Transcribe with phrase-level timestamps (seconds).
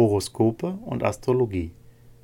[0.00, 1.72] Horoskope und Astrologie.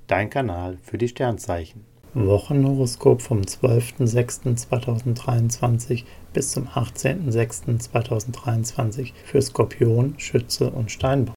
[0.07, 1.85] Dein Kanal für die Sternzeichen.
[2.15, 11.36] Wochenhoroskop vom 12.06.2023 bis zum 18.06.2023 für Skorpion, Schütze und Steinbock.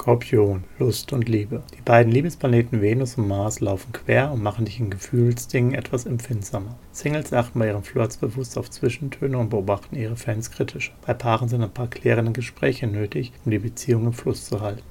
[0.00, 1.64] Skorpion, Lust und Liebe.
[1.76, 6.78] Die beiden Liebesplaneten Venus und Mars laufen quer und machen dich in Gefühlsdingen etwas empfindsamer.
[6.92, 10.92] Singles achten bei ihren Flirts bewusst auf Zwischentöne und beobachten ihre Fans kritischer.
[11.04, 14.84] Bei Paaren sind ein paar klärende Gespräche nötig, um die Beziehung im Fluss zu halten.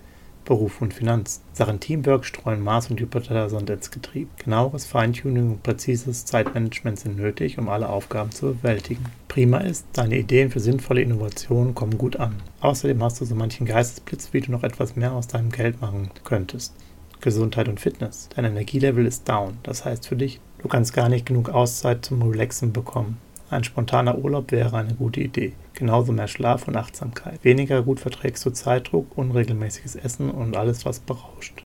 [0.48, 1.44] Beruf und Finanzen.
[1.52, 4.30] Sachen Teamwork streuen Mars und Jupiter Sand ins Getrieb.
[4.38, 9.04] Genaueres Feintuning und präzises Zeitmanagement sind nötig, um alle Aufgaben zu bewältigen.
[9.28, 12.38] Prima ist, deine Ideen für sinnvolle Innovationen kommen gut an.
[12.62, 16.12] Außerdem hast du so manchen Geistesblitz, wie du noch etwas mehr aus deinem Geld machen
[16.24, 16.74] könntest.
[17.20, 18.30] Gesundheit und Fitness.
[18.34, 19.58] Dein Energielevel ist down.
[19.64, 23.18] Das heißt für dich, du kannst gar nicht genug Auszeit zum Relaxen bekommen.
[23.50, 25.54] Ein spontaner Urlaub wäre eine gute Idee.
[25.74, 27.44] Genauso mehr Schlaf und Achtsamkeit.
[27.44, 31.64] Weniger gut verträgst du Zeitdruck, unregelmäßiges Essen und alles, was berauscht.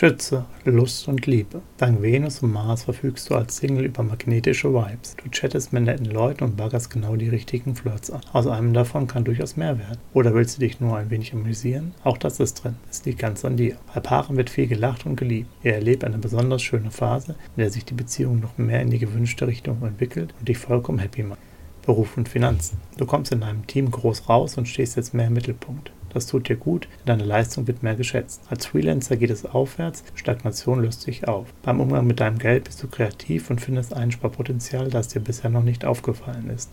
[0.00, 1.60] Schütze, Lust und Liebe.
[1.76, 5.14] Dank Venus und Mars verfügst du als Single über magnetische Vibes.
[5.22, 8.22] Du chattest mit netten Leuten und baggerst genau die richtigen Flirts an.
[8.32, 9.98] Aus einem davon kann durchaus mehr werden.
[10.14, 11.92] Oder willst du dich nur ein wenig amüsieren?
[12.02, 12.76] Auch das ist drin.
[12.90, 13.76] Es liegt ganz an dir.
[13.92, 15.50] Bei Paaren wird viel gelacht und geliebt.
[15.62, 19.00] Ihr erlebt eine besonders schöne Phase, in der sich die Beziehung noch mehr in die
[19.00, 21.40] gewünschte Richtung entwickelt und dich vollkommen happy macht.
[21.84, 22.78] Beruf und Finanzen.
[22.96, 25.92] Du kommst in deinem Team groß raus und stehst jetzt mehr im Mittelpunkt.
[26.12, 28.42] Das tut dir gut, deine Leistung wird mehr geschätzt.
[28.50, 31.52] Als Freelancer geht es aufwärts, Stagnation löst sich auf.
[31.62, 35.62] Beim Umgang mit deinem Geld bist du kreativ und findest Einsparpotenzial, das dir bisher noch
[35.62, 36.70] nicht aufgefallen ist.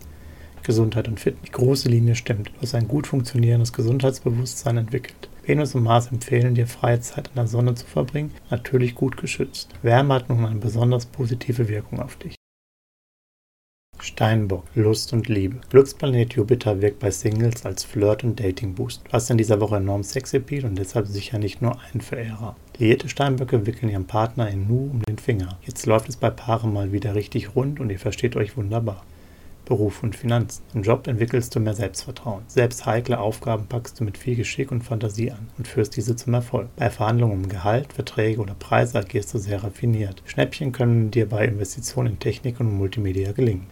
[0.62, 1.46] Gesundheit und Fitness.
[1.46, 2.48] Die große Linie stimmt.
[2.48, 5.28] Du hast ein gut funktionierendes Gesundheitsbewusstsein entwickelt.
[5.44, 9.72] Venus und Mars empfehlen dir, freie Zeit in der Sonne zu verbringen, natürlich gut geschützt.
[9.80, 12.37] Wärme hat nun eine besonders positive Wirkung auf dich.
[14.08, 15.58] Steinbock, Lust und Liebe.
[15.68, 19.02] Glücksplanet Jupiter wirkt bei Singles als Flirt- und Dating-Boost.
[19.12, 22.56] Hast in dieser Woche enorm Sexappeal und deshalb sicher nicht nur einen Verehrer.
[22.78, 25.58] Liierte Steinböcke wickeln ihren Partner in Nu um den Finger.
[25.62, 29.04] Jetzt läuft es bei Paaren mal wieder richtig rund und ihr versteht euch wunderbar.
[29.66, 30.62] Beruf und Finanzen.
[30.72, 32.44] Im Job entwickelst du mehr Selbstvertrauen.
[32.46, 36.32] Selbst heikle Aufgaben packst du mit viel Geschick und Fantasie an und führst diese zum
[36.32, 36.68] Erfolg.
[36.76, 40.22] Bei Verhandlungen um Gehalt, Verträge oder Preise agierst du sehr raffiniert.
[40.24, 43.66] Schnäppchen können dir bei Investitionen in Technik und Multimedia gelingen.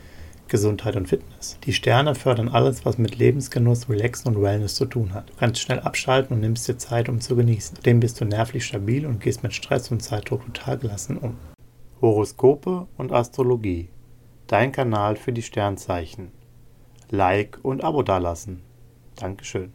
[0.48, 1.58] Gesundheit und Fitness.
[1.64, 5.30] Die Sterne fördern alles, was mit Lebensgenuss, Relaxen und Wellness zu tun hat.
[5.30, 7.76] Du kannst schnell abschalten und nimmst dir Zeit, um zu genießen.
[7.76, 11.36] Zudem bist du nervlich stabil und gehst mit Stress und Zeitdruck total gelassen um.
[12.00, 13.88] Horoskope und Astrologie.
[14.46, 16.30] Dein Kanal für die Sternzeichen.
[17.10, 18.62] Like und Abo dalassen.
[19.16, 19.72] Dankeschön.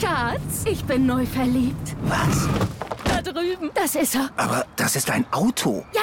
[0.00, 1.96] Schatz, ich bin neu verliebt.
[2.04, 2.48] Was?
[3.04, 3.70] Da drüben.
[3.74, 4.30] Das ist er.
[4.36, 5.84] Aber das ist ein Auto.
[5.94, 6.02] Ja,